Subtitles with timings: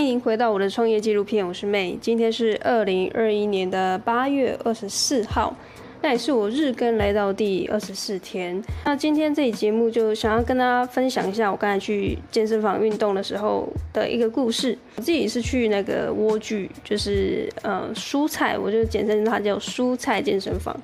[0.00, 1.94] 欢迎回到我的创业纪录片，我是妹。
[2.00, 5.54] 今天是二零二一年的八月二十四号，
[6.00, 8.64] 那也是我日更来到第二十四天。
[8.86, 14.76] 那今天这一节目就想要跟大家分享一下我刚才去健身房运动的时候的一个故事。
[14.96, 20.74] 我自己是去那个莴苣，就是呃蔬菜，我就简称它叫蔬菜健身房。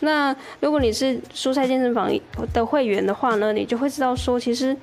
[0.00, 2.10] 那如果你是蔬菜健身房
[2.52, 4.76] 的会员的话呢，你就会知道说，其实。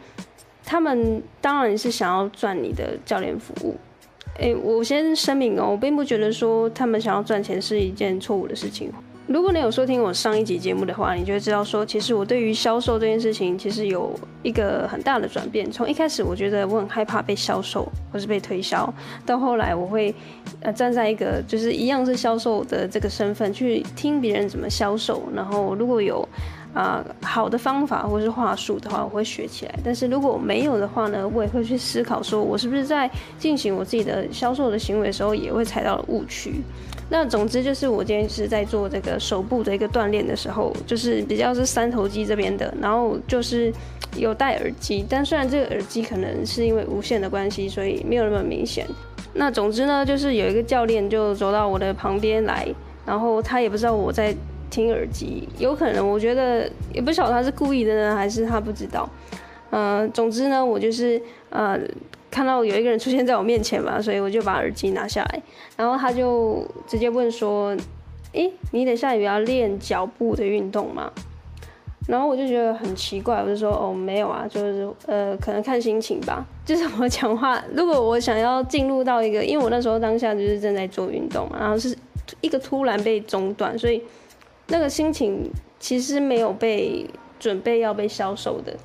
[0.65, 3.75] 他们当然是想要赚你的教练服务，
[4.39, 8.91] 哎，我先声明哦，我并不觉得说他们想要赚钱是一件错误的事情。
[9.27, 15.71] 如果你有收听我上一集节目的话，你就会知道说，其实我对于销售这件事情其实有一个很大的转变。
[15.71, 18.91] 从一开始我觉得我很害怕被销售或是被推销，
[19.25, 20.13] 到后来我会
[20.61, 26.27] 呃站在一个就是一样是销售的这个身份去听别人怎么销售，然后如果有。
[26.75, 29.73] 啊、好的方法或是话术的话，我会学起来。
[29.81, 33.09] 但是如果没有的话呢，我也会去思考，说我是不是在
[33.39, 36.61] 进行我自己的销售的行为的时候，也会踩到了误区。
[37.09, 43.71] 那总之就是，我今天是在做这个手部的一个锻炼的时候，就是比较是三头肌这边的，然后就是
[44.17, 48.85] 有戴耳机，但虽然这个耳机可能是因为无线的关系，所以没有那么明显。
[49.33, 52.67] 那总之呢，就是有一个教练就走到我的旁边来，
[53.05, 54.35] 然后他也不知道我在。
[54.69, 59.09] 听耳机，有可能，我觉得也不晓得他是故意的呢，还是他不知道。
[59.71, 61.77] 呃，总之呢，我就是呃
[62.31, 65.41] 看到有一个人出现在我面前嘛，所以我就把耳机拿下来，
[65.75, 67.75] 然后他就直接问说
[68.33, 71.11] ：“诶，你等下有要练脚步的运动吗？”
[72.07, 76.45] 然后我就觉得很奇怪，我就说：“哦，没有啊，就是呃可能看心情吧。
[76.63, 81.97] ”就是我讲话，如果我想要进入到一个，因为我那时候当下就是正在做运动嘛，然后是
[82.39, 84.01] 一个突然被中断，所以。
[84.67, 85.49] 那个心情
[85.79, 87.05] 其实没有被
[87.39, 88.75] 准备要被销售的，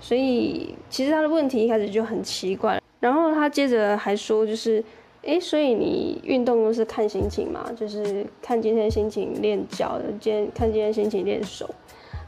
[0.00, 2.80] 所以其实他的问题一开始就很奇怪。
[3.00, 4.82] 然后他接着还说，就是，
[5.22, 11.68] 诶，所以你运动都是看心情嘛，就是看今天心情练脚，今天看今天心情练手。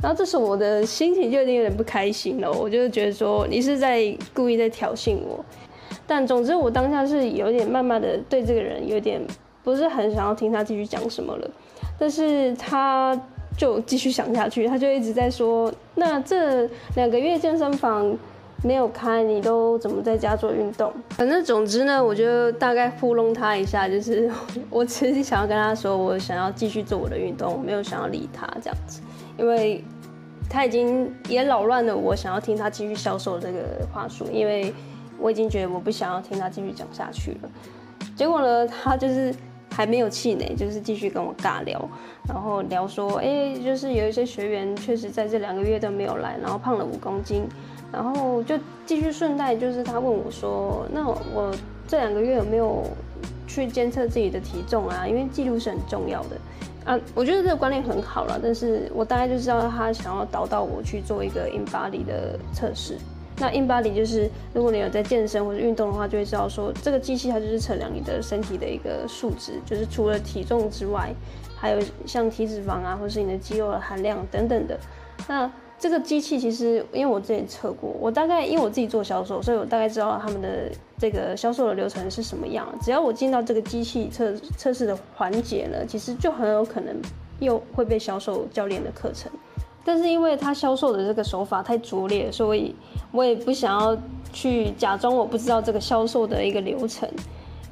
[0.01, 5.45] 然后这时候我的心情就已经有点不开心了，我就觉得说你是在故意在挑衅我。
[6.07, 9.21] 但总之我当下是有点慢慢的对这个人有点
[9.63, 11.51] 不是很想要听他继续讲什么了。
[12.01, 13.15] 但是他
[13.59, 16.67] 就继续想下去，他就一直在说：“那这
[16.97, 18.17] 两个月健身房
[18.65, 24.31] 没有开，你都怎么在家做运动？”反正总之呢，我就大概糊弄他一下，就是
[24.71, 29.03] 我其实想要跟他说，我想要继续做我的运动，我没有想要理他这样子，
[29.37, 29.85] 因为
[30.49, 33.59] 他已经也扰乱了我想要听他继续销售这个
[33.93, 34.73] 话术，因为
[35.19, 37.51] 我已经觉得我不想要听他继续讲下去了。
[38.17, 39.35] 结果呢，他就是。
[39.81, 41.83] 还没有气馁，就是继续跟我尬聊，
[42.29, 47.45] 然后聊说，哎、就是有一些学员确实在这两个月都没有来，然后胖了五公斤，
[47.91, 51.51] 然后就继续顺带，就是他问我说，那我
[51.89, 52.85] 这两个月有没有
[53.47, 55.07] 去监测自己的体重啊？
[55.09, 56.37] 因为记录是很重要的
[56.85, 57.01] 啊。
[57.15, 62.99] 我觉得这个观念很好了，但是我大概就知道他想要导到我去做一个 InBody 的测试。
[63.41, 71.11] 那 InBody 就是，如果你有在健身或者运动的话，就会知道说，这个机器它就是测量你的身体的一个数值，就是除了体重之外，
[71.57, 74.79] 还有像体脂肪啊，或是你的肌肉的含量等等的。
[75.27, 82.69] 那这个机器其实，因为我之前测过，我大概因为我自己做销售，所以我大概知道他们的这个销售的流程是什么样。
[82.83, 86.95] 只要我进到这个机器测测试的环节呢，其实就很有可能
[87.39, 89.33] 又会被销售教练的课程。
[89.85, 92.75] 但是因为他销售的这个手法太拙劣，所以
[93.13, 93.97] 我也不想要
[94.33, 97.09] 去假装我不知道这个销售的一个流程。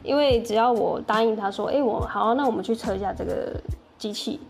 [0.03, 3.61] 因为只要我答应他说，哎，我好，那我们去测一下这个
[3.99, 4.41] 机器，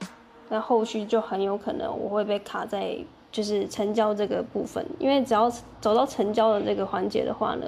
[0.48, 2.96] 那后续就很有可能我会被卡在
[3.32, 4.84] 就是成交这个部分。
[5.00, 7.66] 因为只要走到成交的这个环节的话呢，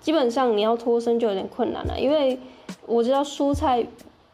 [0.00, 2.00] 基本上你要脱身就有点困难了。
[2.00, 2.36] 因为
[2.86, 3.86] 我知道蔬菜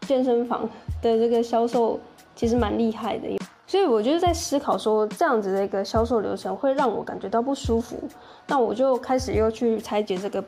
[0.03, 0.63] 健身房
[1.03, 2.01] 的这个销售
[2.35, 3.29] 其实蛮厉害的。
[3.69, 7.99] 所以我就是在思考说，这样子的一个销售流程会让我感觉到不舒服。
[8.47, 10.43] 那我就开始又去拆解这个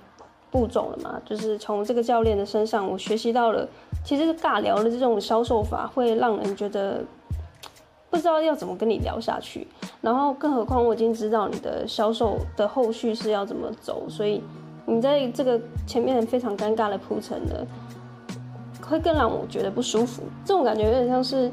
[0.52, 3.68] 步骤了嘛，就是从这个教练的身上，我学习到了，
[4.04, 7.02] 其实尬聊的这种销售法会让人觉得
[8.08, 9.66] 不知道要怎么跟你聊下去。
[10.00, 14.40] 然后，更何况我已经知道你的销售的后续是要怎么走，所以
[14.86, 17.54] 你在这个前面非常尴尬的铺陈呢，
[18.80, 20.22] 会更让我觉得不舒服。
[20.44, 21.50] 这种感觉有点像是。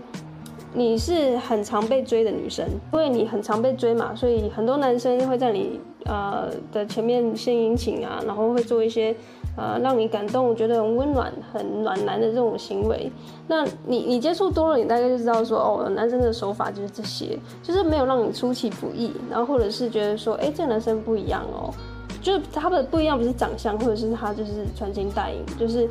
[0.77, 9.15] 你是很常被追的女生，因为你很常被追嘛，所以很多男生会在你呃的前面献殷勤啊，然后会做一些
[9.55, 13.09] 呃让你感动、觉得很温暖、很暖男的这种行为。
[13.47, 21.73] 那你你接触多了，你大概就知道说，哦，男生的手法就是这些，就是没有让你出其不意，然后或者是觉得说，哎，这个男生不一样哦，
[22.21, 25.89] 就是他的不一样，不是长相，或者是他就是穿金戴银，就是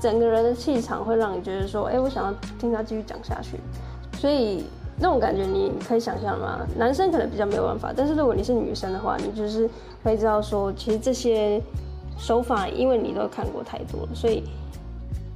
[0.00, 3.58] 整个人的气场会让你觉得说，哎、我想要听他继续讲下去。
[4.22, 4.62] 所以
[5.00, 6.64] 那种感觉你可以想象吗？
[6.78, 9.68] 男生可能比较没有办法，但是如果你是女生的话，你就是
[10.04, 11.60] 会知道说，其实这些
[12.16, 14.44] 手法，因为你都看过太多了，所以。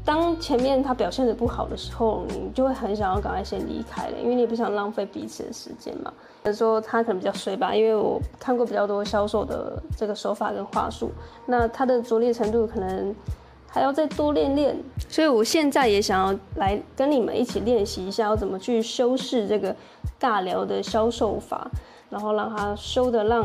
[0.04, 6.12] 当前面他表现得不好的时候，你就会很想要赶快先离开了，因为你也不想浪费彼此的时间嘛。
[6.44, 11.10] 比如说他可能比较衰吧，因为我看过比较多销售的这个手法跟话术，
[11.44, 13.12] 那他的拙劣程度可能
[13.76, 14.74] 还要再多练练。
[15.06, 19.76] 所以我现在也想要来跟你们一起练习一下，要怎么去修饰这个
[20.18, 21.70] 尬聊的销售法，
[22.08, 23.44] 然后让它修的让。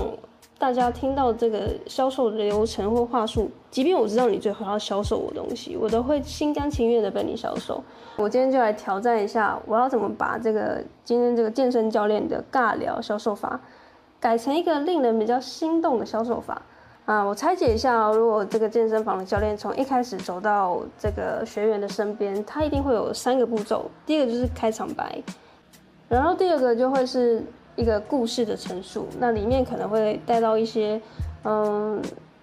[0.58, 7.84] 大家听到这个销售流程或话术，即便我知道你最后要销售我东西，我都会心甘情愿的被你销售。
[8.16, 13.60] 我今天就来挑战一下，我要怎么把这个今天这个健身教练的尬聊销售法，
[14.20, 16.62] 改成一个令人比较心动的销售法
[17.06, 17.24] 啊！
[17.24, 25.22] 我拆解一下哦，如果这个健身房的教练从一开始走到这个学员的身边，他一定会有三个步骤，第一个就是开场白，
[26.08, 27.44] 然后第二个就会是。
[27.78, 31.02] 一个故事的陈述，那里面可能会带到一些，
[31.46, 32.00] 嗯，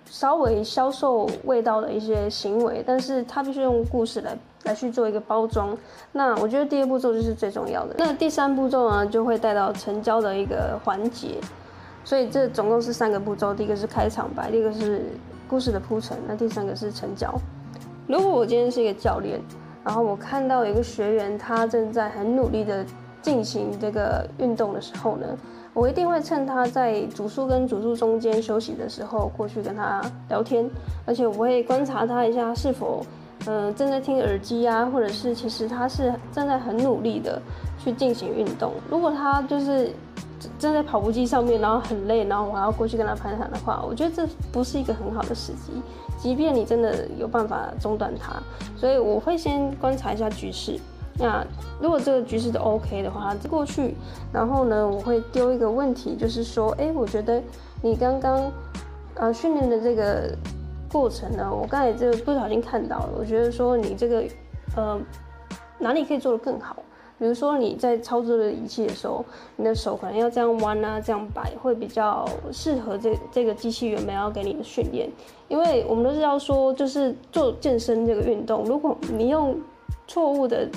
[0.06, 5.76] 稍微销售味道的一些行为，但是他必须用故事来来去做一个包装。
[6.12, 7.94] 那我觉得第二步骤就是最重要的。
[7.98, 11.36] 那第三步骤呢，就会带到成交的一个环节。
[12.08, 15.02] 所以这总共是三个步骤，第一个是开场白，第二个是
[15.46, 17.34] 故事的铺陈，那第三个是成交。
[18.06, 19.38] 如果我今天是一个教练，
[19.84, 22.82] 然后我看到有一个学员，他正在很努力的。
[23.20, 25.26] 进行这个运动的时候呢，
[25.74, 30.70] 我一定会趁他在组数跟组数中间休息的时候过去跟他聊天，
[31.04, 33.04] 而且我会观察他一下是否，
[33.46, 37.42] 嗯、正在听耳机啊，或者是其实他是正在很努力的
[37.76, 38.72] 去进行运动。
[38.88, 39.90] 如果他就是
[40.58, 45.82] 站在跑步机上面，然后很累，然后我还要过去跟他攀谈的话，我觉得这不是一个很好的时机。
[46.16, 48.34] 即便你真的有办法中断他，
[48.76, 50.78] 所以我会先观察一下局势。
[51.20, 51.44] 那
[51.80, 53.94] 如果这个局势都 OK 的话，过去，
[54.32, 57.42] 然后呢，我会丢一个问题，就是说，哎，我觉得
[57.82, 58.50] 你刚刚
[59.14, 60.32] 呃训练的这个
[60.90, 64.24] 过程呢，我刚才就不小心看到了，我觉得说你这个
[64.76, 65.00] 呃
[65.78, 66.76] 哪里可以做得更好？
[67.18, 69.24] 比如说你在操作的仪器的时候，
[69.56, 75.10] 你的手可能要这样弯啊，这样摆，会比较适合这这个机器原本要给你的训练。
[75.48, 79.58] 因为我们都知道说，就是做健身这个运动，如果你用
[80.06, 80.68] 错误的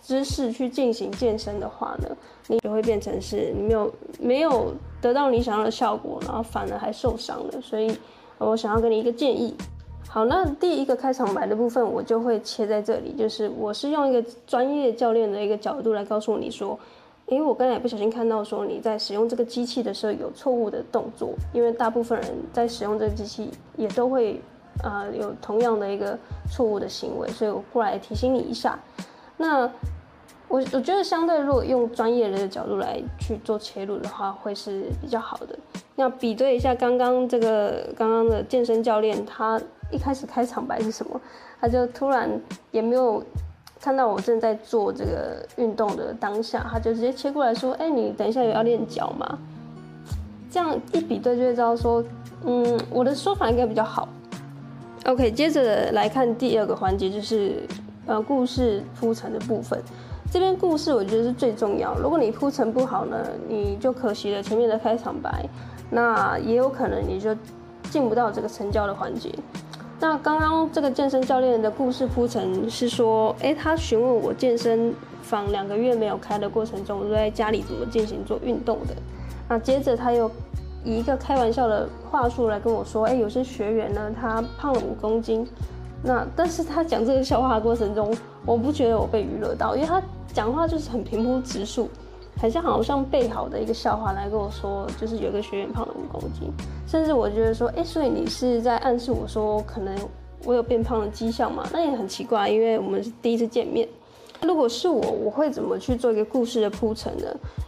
[0.00, 2.16] 姿势去进行健身的话呢，
[2.46, 7.60] 你就会变成是你没有没有得到你想要的效果，然后反而还受伤了。
[7.60, 7.96] 所以，
[8.38, 9.56] 我想要给你一个建议。
[10.12, 16.76] 好，那第一个开场白的部分，我就会切在这里，就是我是用一个专业教练的一个角度来告诉你说，
[17.26, 24.40] 因为我刚才不小心看到说你在使用这个机器的时候有错误的动作，因为大部分人在使用这个机器也都会
[24.82, 26.18] 呃有同样的一个
[26.50, 28.76] 错误的行为，所以我过来提醒你一下。
[29.36, 29.70] 那
[30.50, 35.56] 我我觉得相对如果用专业人的角度来去做切入的话，会是比较好的。
[35.94, 39.60] 那比对一下刚刚这个刚刚的健身教练，他
[39.92, 41.20] 一开始开场白是什么？
[41.60, 42.28] 他就突然
[42.72, 43.22] 也没有
[43.80, 49.38] 看到我正在做这个运动的当下，他就直接切过来说：“哎，你等一下有要练脚吗？”
[50.50, 52.02] 这样一比对就会知道说，
[52.44, 54.08] 嗯，我的说法应该比较好。
[55.04, 57.62] OK，接着来看第二个环节，就是
[58.06, 59.80] 呃故事铺陈的部分。
[60.30, 61.92] 这边故事我觉得是最重要。
[61.98, 63.16] 如果你铺陈不好呢，
[63.48, 65.44] 你就可惜了前面的开场白，
[65.90, 67.34] 那也有可能你就
[67.90, 69.34] 进不到这个成交的环节。
[69.98, 78.94] 那刚刚这个健身教练的故事铺陈是说，诶，他询问我健身房两个月没有开的过程中，我在家里怎么进行做运动的。
[79.48, 80.30] 那接着他又
[80.84, 85.44] 以一个开玩笑的话术来跟我说，诶，有些学员呢，他胖了五公斤。
[86.02, 88.16] 那但是他讲这个笑话的过程中，
[88.46, 90.02] 我不觉得我被娱乐到，因为他。
[90.32, 91.88] 讲话就是很平铺直述，
[92.40, 96.48] 很像好像备好的一个笑话来跟我说，就是有个学员胖了五公斤，
[96.86, 99.92] 甚至我觉得说，哎、所以你是在暗示我说可能
[100.44, 101.66] 我有变胖的迹象嘛？
[101.72, 103.88] 那也很奇怪，因为我们是第一次见面。
[104.42, 107.26] 如果是我，我会怎么去做一个故事的铺陈呢？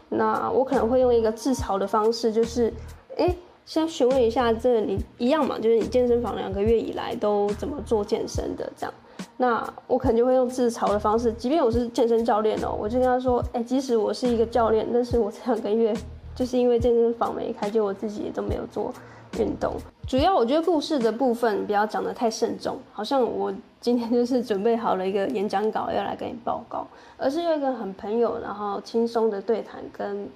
[0.08, 2.72] 那我可能会用一个自嘲的方式，就是，
[3.18, 3.34] 哎、
[3.64, 5.59] 先询问一下，这你一样嘛？
[5.59, 8.95] 就是你健身房两个月以来都怎么做健身的这样。
[9.37, 15.95] 那我可能就会用自嘲的方式，即便我是健身教练哦，我就跟他说，哎、即使我是一个教练，但是我这两个月
[16.35, 18.92] 就是因为健身房没开，就我自己也都没有做
[19.38, 19.75] 运动。
[20.07, 30.28] 主要我觉得故事的部分不要讲得太慎重，好像我今天就是准备好了一个演讲稿要来跟你报告，而是用一个很朋友，然后轻松的对谈跟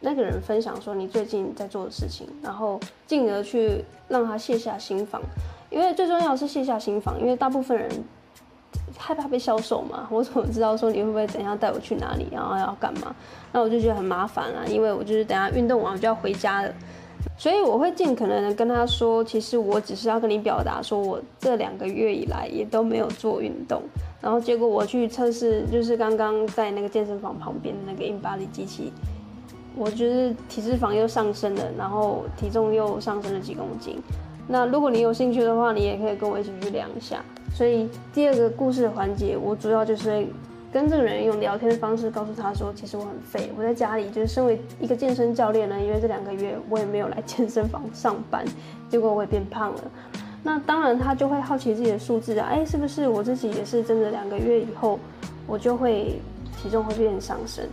[0.00, 5.20] 那个人分享说你最近在做的事情，然后进而去让他卸下心防。
[5.70, 7.88] 因为最重要是卸下心防，因为大部分人
[8.98, 10.08] 害怕被销售嘛。
[10.10, 13.14] 我怎么知道说你会不会等一下带我去哪里，然后要干嘛？
[13.52, 16.74] 那我就觉得很麻烦啊，因为我就是等下运动完我就要回家了，
[17.38, 23.80] 所以我会尽可能的跟他说，其实我只是要跟你表达说，我这两个月以来也都没有做运动，
[24.20, 28.92] 然后结果我去测试，就是刚刚在那个健身房旁边的那个 InBody 机器，
[29.76, 33.98] 我觉得体脂肪又上升了，然后体重又上升了几公斤。
[34.46, 37.22] 那如果你有兴趣的话，你也可以跟我一起去量一下。
[37.54, 40.26] 所以第二个故事的环节，我主要就是
[40.72, 48.44] 跟这个人用聊天的方式告诉他说，其实我很废，我在家里就是身为一个健身教练呢，因为这两个月我也没有来健身房上班，
[48.88, 49.80] 结果我也变胖了。
[50.42, 54.98] 那当然他就会好奇自己的数字啊，哎，是不是我自己也是真的两个月以后，
[55.46, 56.20] 我就会
[56.60, 57.64] 体重会变上升？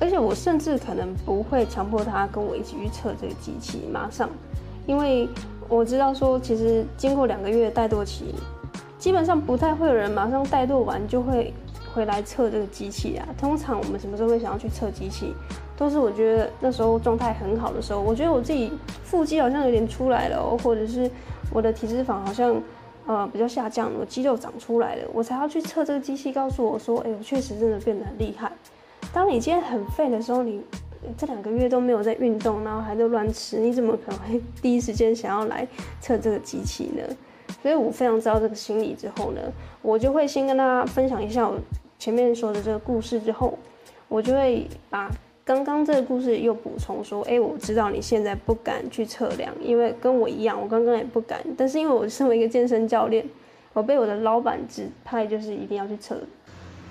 [0.00, 4.28] 而且我甚至可能不会强迫他跟我一起去测这个机器，马上，
[4.86, 5.28] 因为。
[5.68, 8.34] 我知道说，其实经过两个月的怠惰期，
[8.98, 11.54] 基本上不太会有人马上怠惰完就会
[11.94, 13.28] 回来测这个机器啊。
[13.38, 15.32] 通常我们什么时候会想要去测机器，
[15.76, 18.72] 都是我觉得那时候状态很好的时候，我觉得我自己
[19.04, 21.08] 腹肌好像有点出来了，或者是
[21.52, 22.60] 我的体脂肪好像
[23.06, 28.50] 呃比较下降了，我肌肉长出来了，我才要去测这个机器，告诉我说，哎，我确实真的变得很厉害。
[29.12, 30.62] 当你今天很废的时候，你。
[31.16, 35.66] 这两个月都没有在运动，然后还在乱吃，你怎么可能会第一时间想要来
[35.98, 37.02] 测这个机器呢？
[37.62, 39.40] 所以我非常知道这个心理之后呢，
[39.80, 41.58] 我就会先跟大家分享一下我
[41.98, 43.58] 前面说的这个故事，之后
[44.08, 45.10] 我就会把
[45.42, 53.26] 刚刚这个故事又补充说，哎，我知道你现在不敢去测量，因为跟我一样，我刚刚也不敢，但是因为我身为一个健身教练，
[53.72, 56.20] 我被我的老板指派就是一定要去测。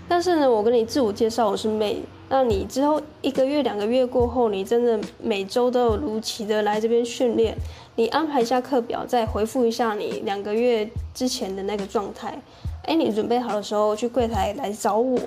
[0.10, 1.98] 但是呢，我跟你自我介绍，我是 May。
[2.30, 7.56] 那你之后一个月、两个月过后，你真的每周都有如期的来这边训练，
[7.96, 12.42] 你安排一下课表，再回复一下你两个月之前的那个状态。
[12.86, 15.20] 哎，你准备好的时候去柜台来找我。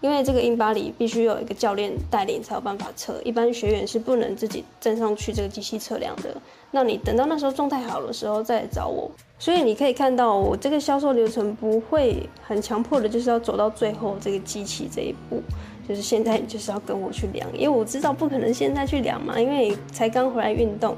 [0.00, 6.36] 因为这个 InBody 必须有一个教练带领才有办法测，一般学员是不能自己站上去这个机器测量的。
[6.72, 9.10] 那你等到那时候状态好的时候再来找我。
[9.44, 15.42] 所以你可以看到，我这个销售流程不会很强迫的，就是要走到最后这个机器这一步，
[15.86, 20.96] 就是现在你就是要跟我去量，因为我知道不可能现在去量嘛，因为才刚回来运动，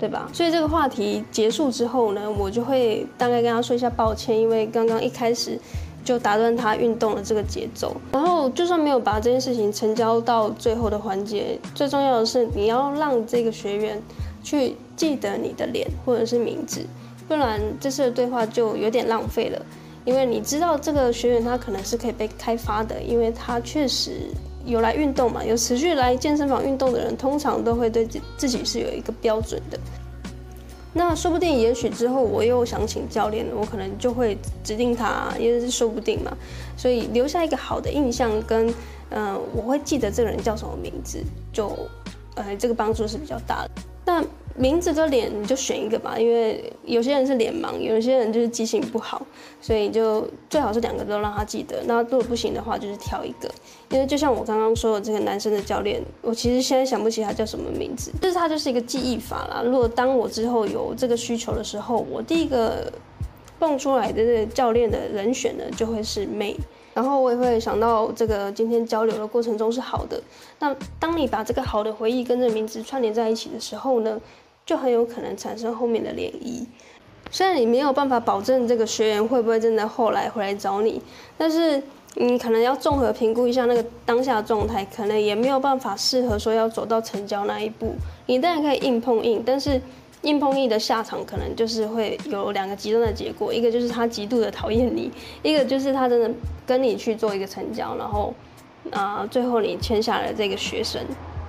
[0.00, 0.28] 对吧？
[0.32, 5.56] 所以这个话题结束之后呢，我就会大概跟他说一下抱歉，因为刚刚一开始。
[6.06, 14.00] 就打断他运动的这个节奏，然后就算没有把这件事情成交到最后的环节，最重要的是你要让这个学员
[14.40, 16.86] 去记得你的脸或者是名字，
[17.26, 19.60] 不然这次的对话就有点浪费了。
[20.04, 24.28] 因为你知道这个学员他可能是可以被开发的，因为他确实
[24.64, 29.78] 有来运动嘛，有持续来健身房运动的人，通常都会对自自己是有一个标准的。
[30.92, 36.34] 那说不定，也许之后我又想请教练，我可能就会指定他，也是说不定嘛。
[36.76, 38.72] 所以留下一个好的印象，跟
[39.10, 41.18] 嗯、我会记得这个人叫什么名字，
[41.52, 41.76] 就
[42.34, 43.70] 呃，这个帮助是比较大的。
[44.04, 44.24] 那
[44.58, 49.24] 名字跟脸你就选一个吧，因为有些人是脸盲，有些人就是记性不好，
[49.60, 51.82] 所以就最好是两个都让他记得。
[51.84, 53.50] 那如果不行的话，就是挑一个。
[53.90, 59.62] 因为就像我刚刚说的，这个男生的教练，我其实现在想不起他叫什么名字，就是他就是一个记忆法啦。
[59.64, 62.92] 如果当我之后有这个需求的时候，我第一个
[63.58, 66.56] 蹦出来的这个教练的人选呢，就会是妹。
[66.94, 70.18] 然后我也会想到，这个今天交流的过程中是好的。
[70.60, 74.18] 那当你把这个好的回忆跟这个名字串联在一起的时候呢，
[74.66, 76.66] 就很有可能产生后面的涟漪。
[77.30, 81.00] 虽然你没有办法保证这个学员会不会真的后来回来找你，
[81.38, 81.82] 但是
[82.16, 87.94] 你可能要综合评估一下那个当下状态，可能也没有办法适合说要走到成交那一步。
[88.26, 89.80] 你当然可以硬碰硬，但是。
[90.22, 95.08] 硬碰硬的下场可能就是会有两个极端的结果，一个就是他极度的讨厌你，
[95.42, 96.28] 一个就是他真的
[96.66, 98.34] 跟你去做一个成交，然后
[98.90, 101.00] 啊、最后你签下了这个学生，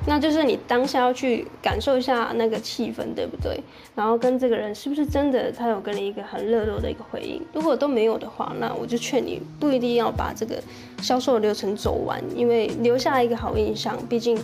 [0.08, 3.62] 那就是你当下要去感受一下那个气氛，对不对？
[3.94, 7.40] 然后跟这个人是不是真的他有跟你一个很热络的一个回应？
[7.54, 10.60] 如果都没有的话，那我就劝你不一定要把这个
[11.04, 14.36] 销售流程走完，因为留下一个好印象，毕竟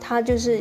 [0.00, 0.60] 他就是。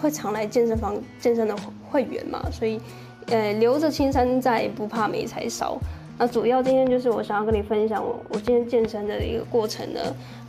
[0.00, 1.54] 会常来健身房健身的
[1.90, 2.80] 会员嘛，所以，
[3.26, 5.76] 呃，留着青山在，不怕没柴烧。
[6.20, 10.00] 那主要今天就是我想要跟你分享我我今天健身的一个过程呢，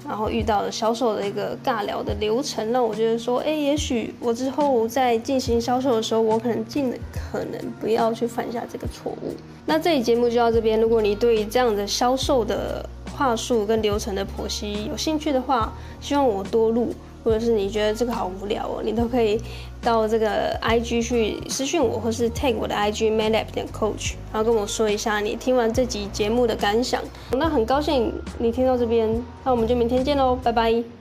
[0.06, 9.34] 然后遇到了销售的一个尬聊的流程，让我觉得说，哎，也许我之后在进行销售的时候，我可能尽可能不要去犯下这个错误。
[9.66, 12.86] 那这期节目就到这边，如果你对这样的销售的
[13.16, 16.94] 话术跟流程的剖析有兴趣的话，希望我多录。
[17.24, 19.40] 或者是你觉得这个好无聊哦，你都可以
[19.82, 27.02] 到这个 IG 去私信我，或是 take 我的 IG maylab 点 coach，然后跟我说一下你听完这集节目的感想。
[27.32, 31.01] 那很高兴你听到这边，那我们就明天见喽，拜拜。